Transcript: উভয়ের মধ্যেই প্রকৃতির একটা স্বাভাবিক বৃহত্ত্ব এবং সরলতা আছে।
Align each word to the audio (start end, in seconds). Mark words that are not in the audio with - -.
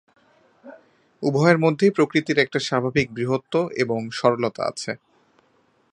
উভয়ের 1.23 1.57
মধ্যেই 1.57 1.91
প্রকৃতির 1.91 2.37
একটা 2.39 2.59
স্বাভাবিক 2.59 3.07
বৃহত্ত্ব 3.13 3.55
এবং 3.75 3.99
সরলতা 4.11 4.61
আছে। 4.63 4.91